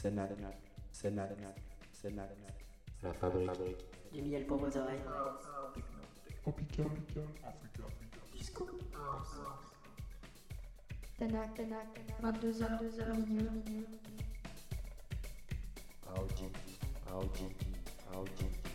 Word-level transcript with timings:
Sénat, 0.00 0.30
Sénat, 0.92 1.28
Sénat, 1.92 2.28
La 3.02 3.12
fabrique. 3.12 3.50
Du 4.10 4.22
miel 4.22 4.46
pour 4.46 4.56
vos 4.56 4.74
oreilles. 4.74 4.98
Tropical, 6.40 6.86
Africa, 7.44 7.82
Disco. 8.32 8.66
Tanak, 11.18 11.54
Tanak, 11.54 12.00
22h, 12.22 12.80
22h, 12.80 13.12
minuit, 13.28 13.50
minuit. 13.66 14.00
Audi, 16.16 16.48
Audi, 17.12 17.46
Audi. 18.14 18.69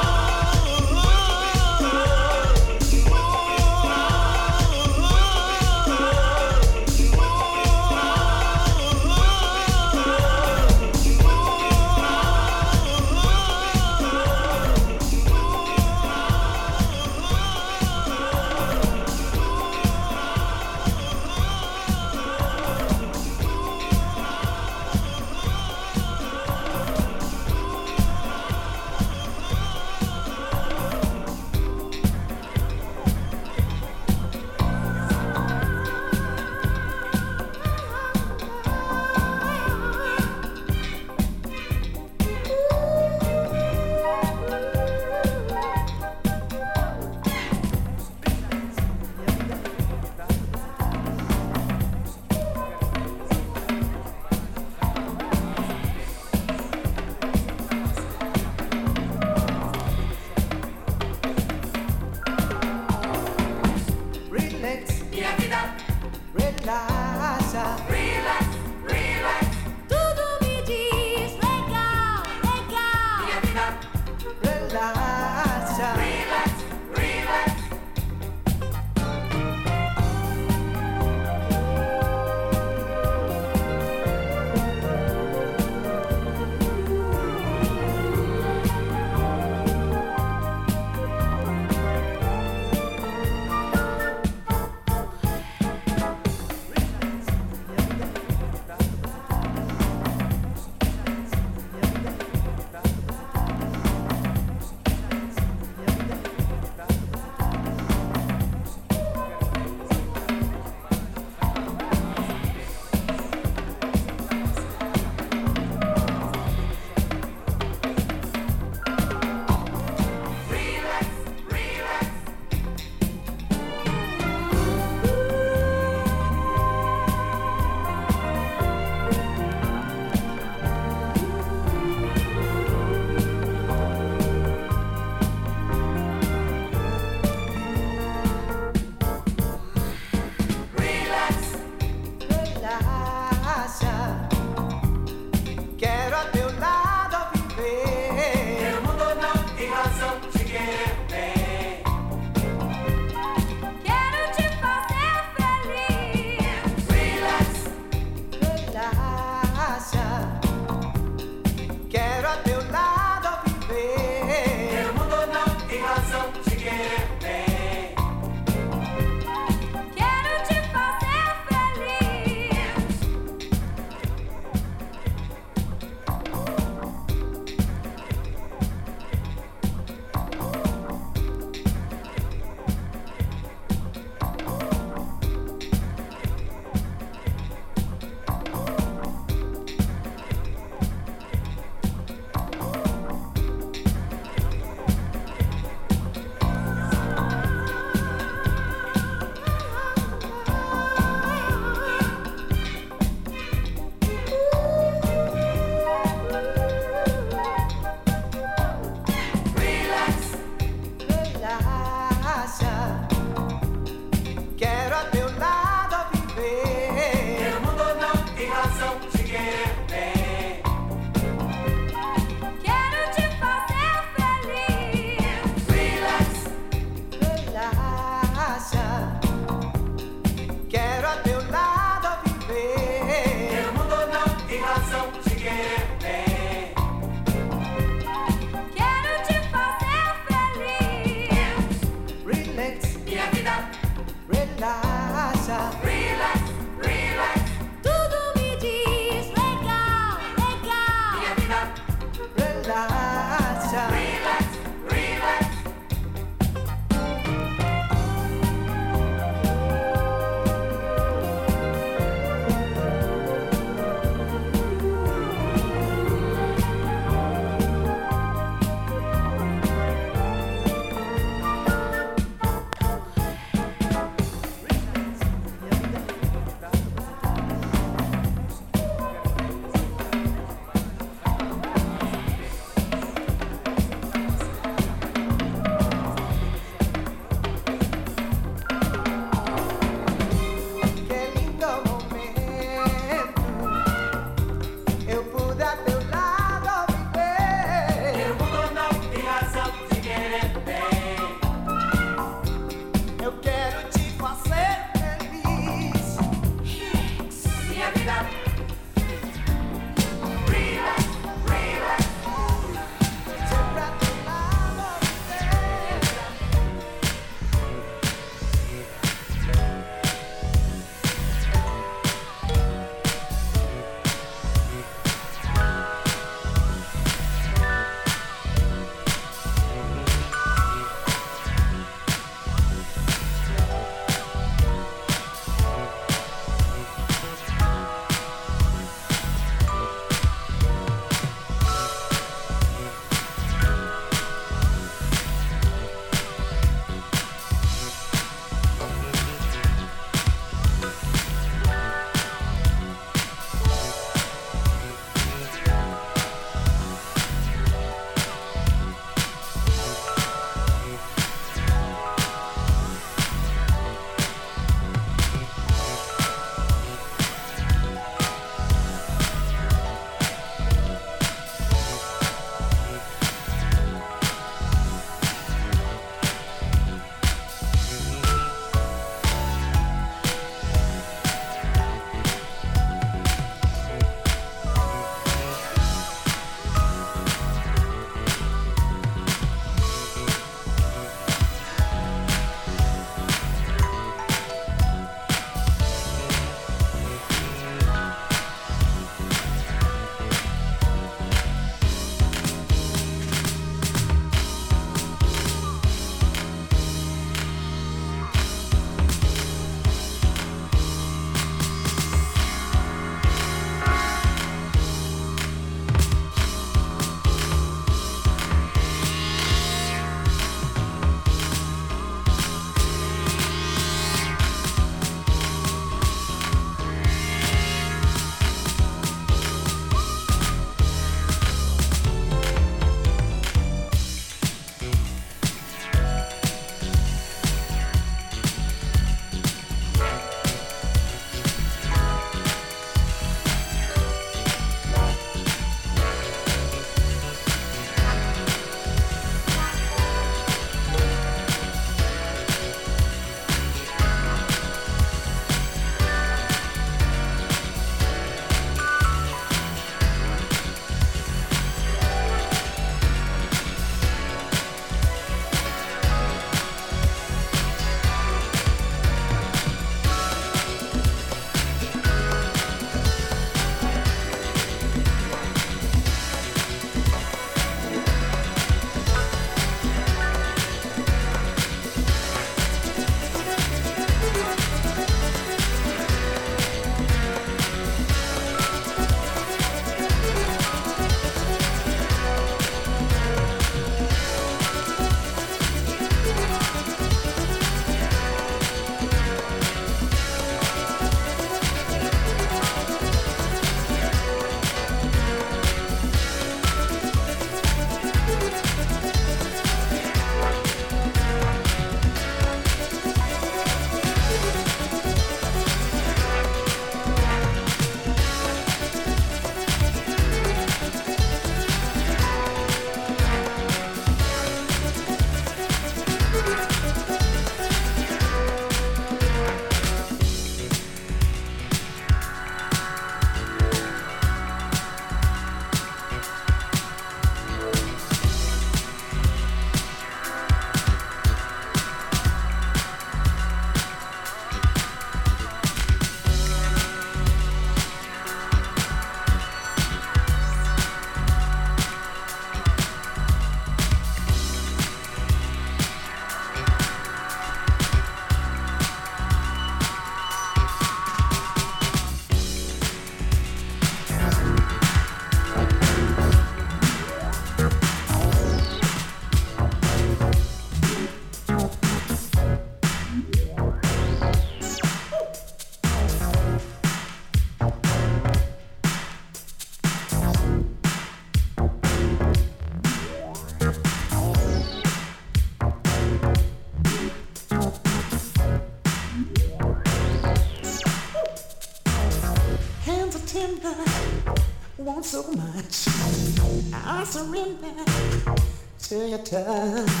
time. 599.31 600.00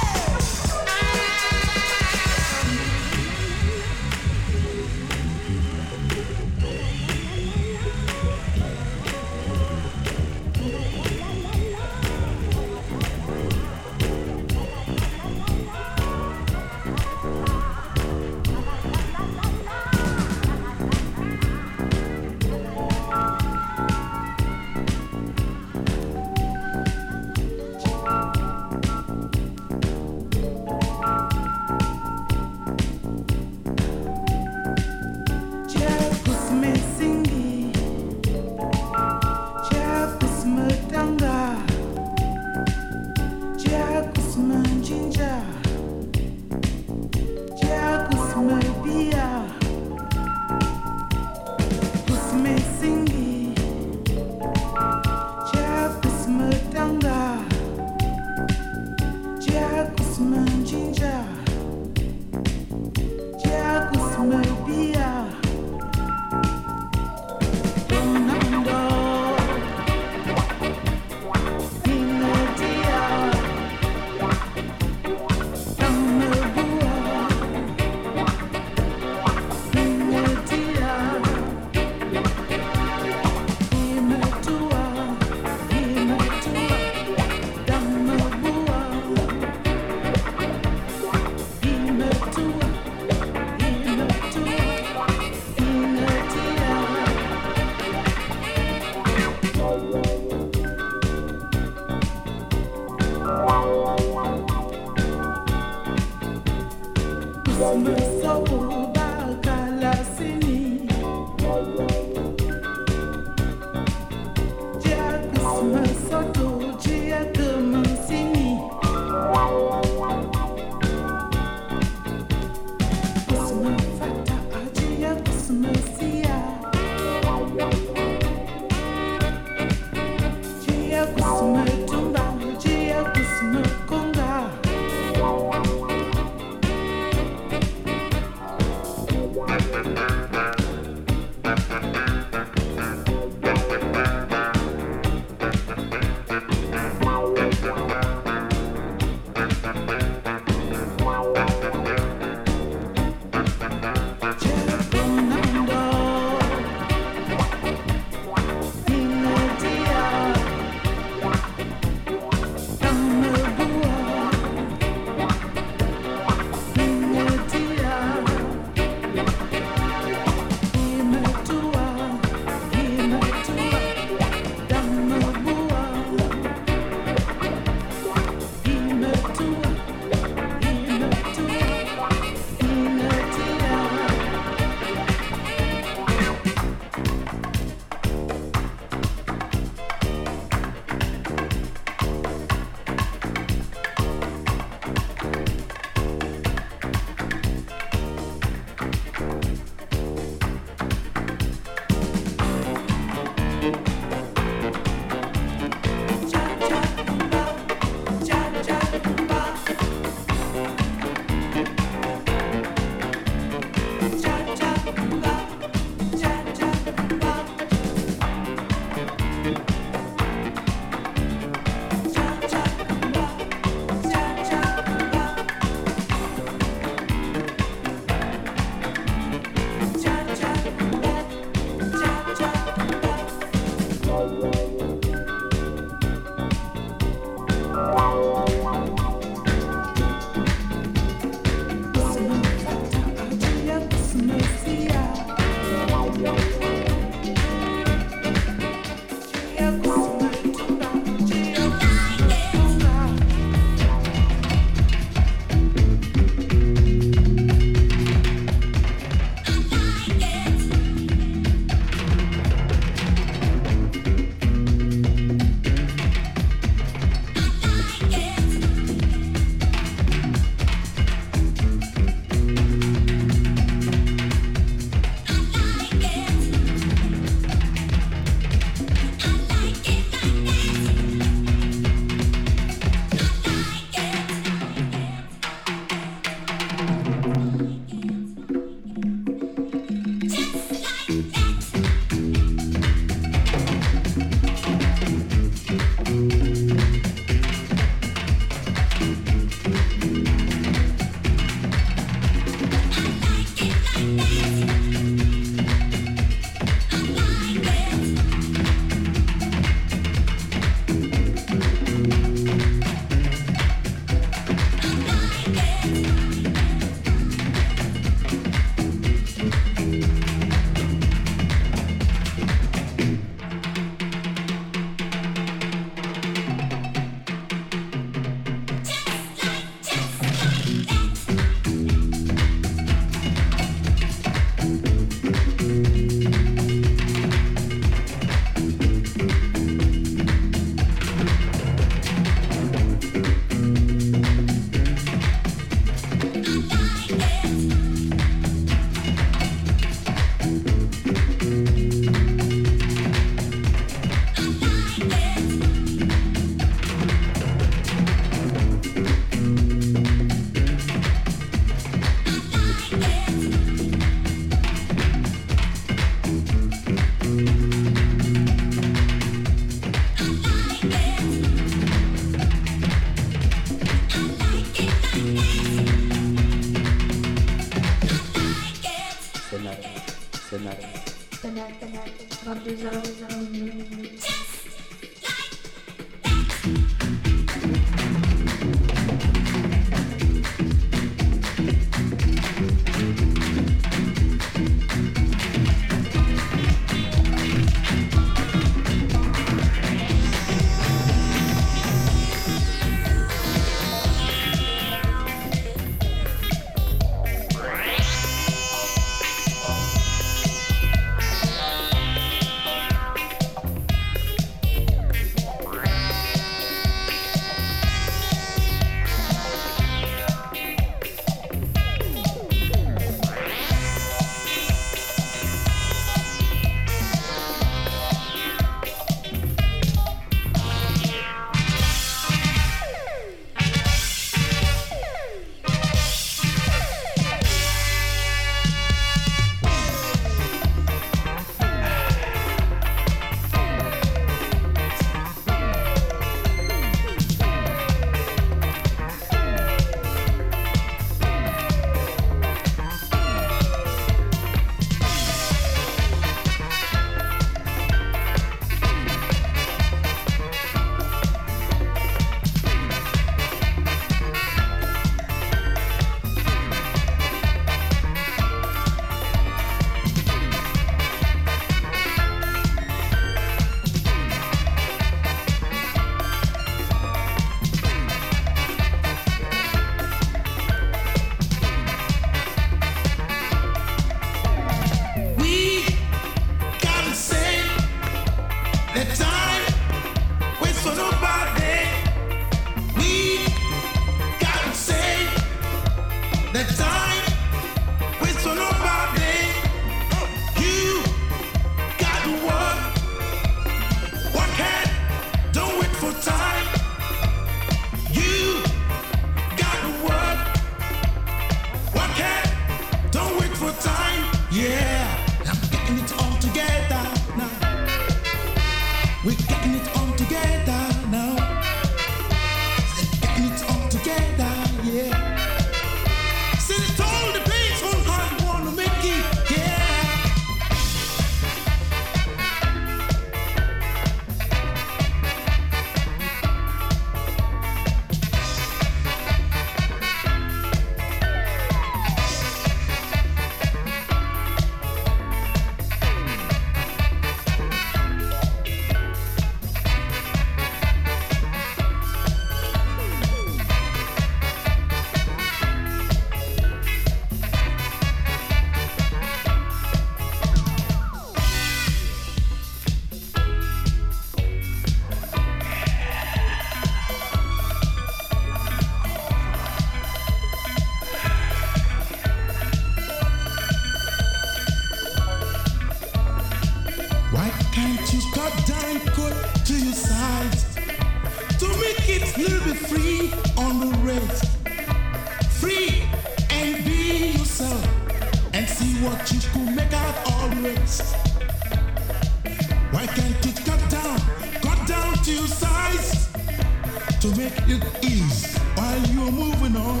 to 597.32 597.40
make 597.40 597.58
it 597.68 598.04
easy 598.04 598.58
while 598.74 599.00
you're 599.08 599.30
moving 599.30 599.76
on. 599.76 600.00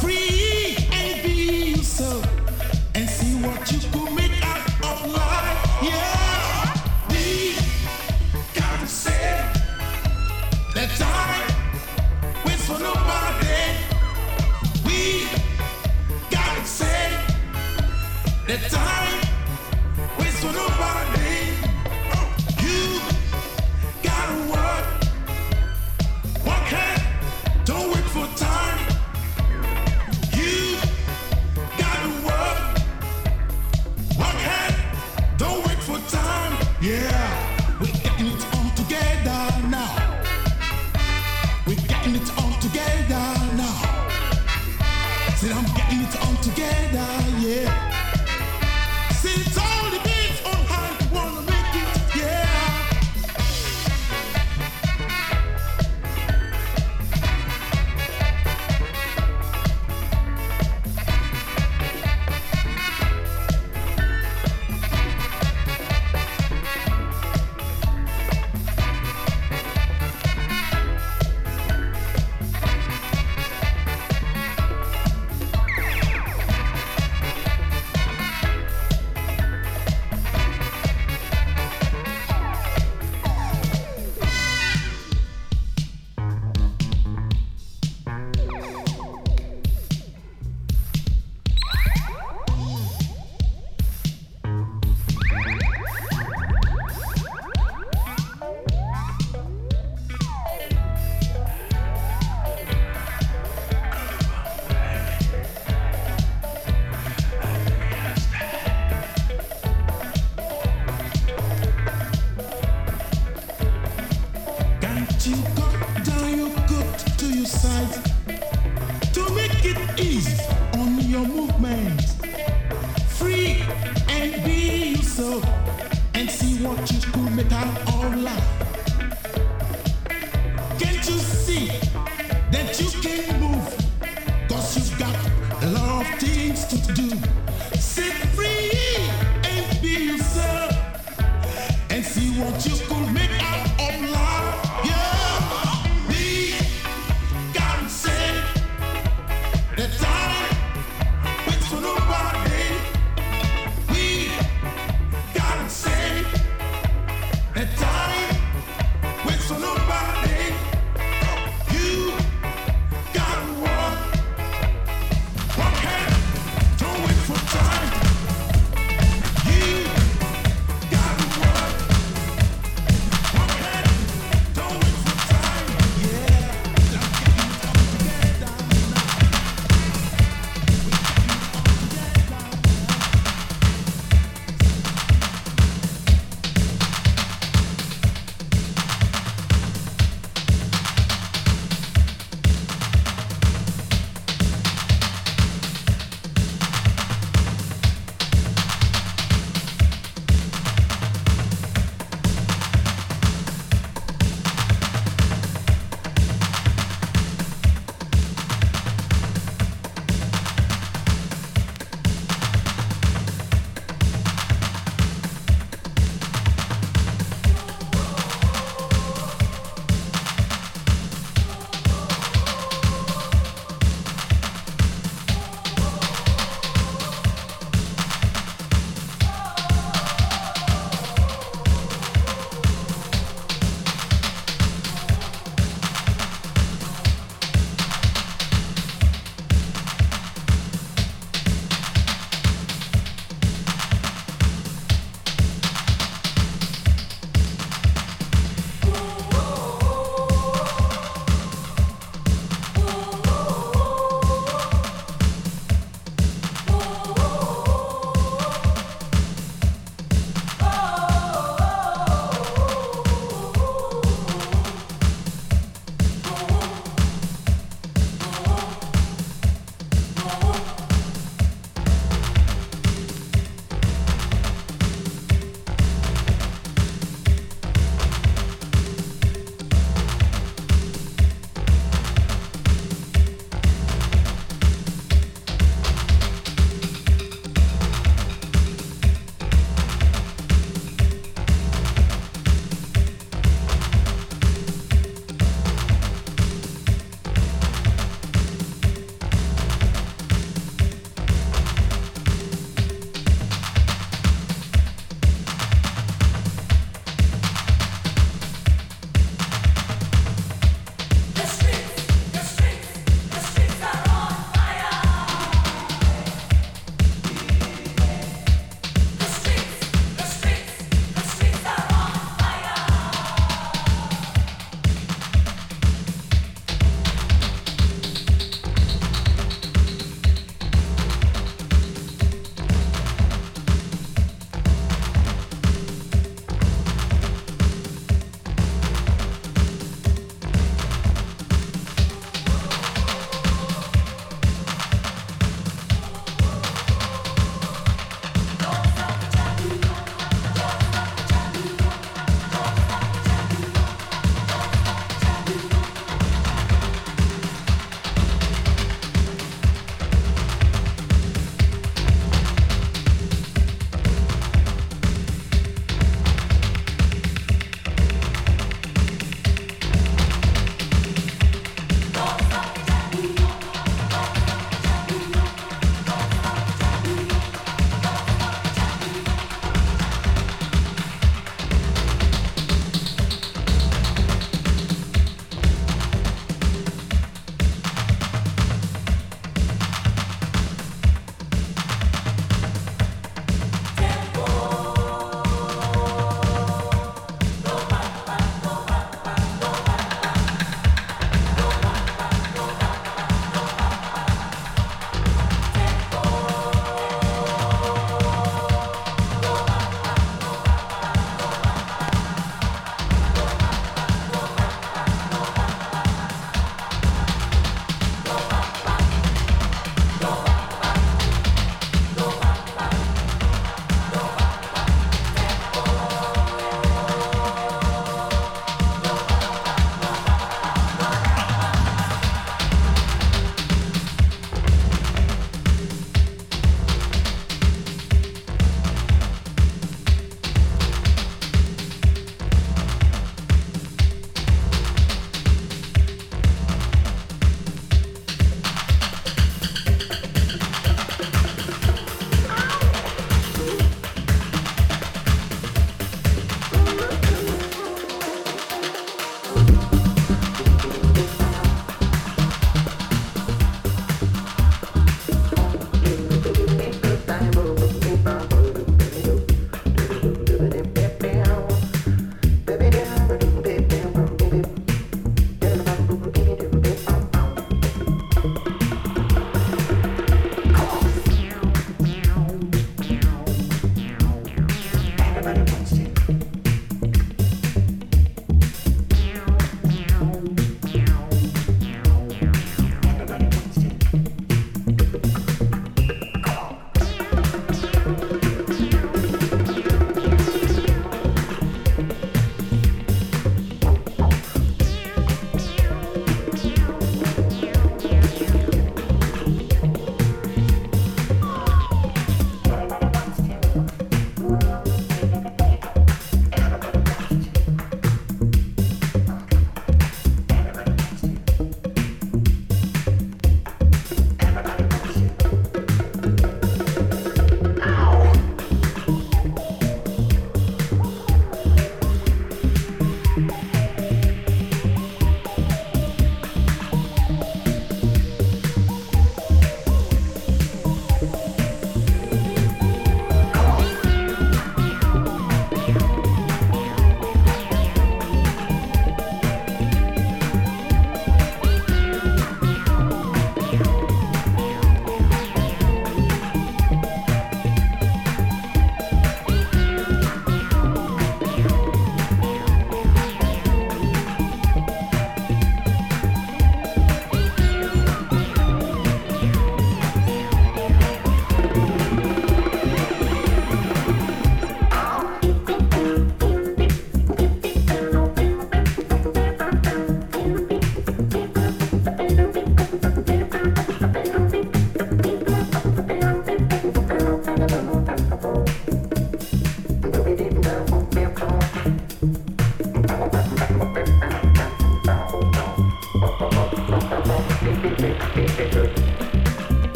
Free 0.00 0.76
and 0.92 1.22
be 1.22 1.74
yourself 1.76 2.26
and 2.94 3.08
see 3.08 3.34
what 3.46 3.70
you 3.70 3.78
can. 3.90 4.19